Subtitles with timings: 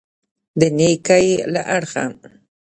[0.59, 2.05] د نېکۍ له اړخه.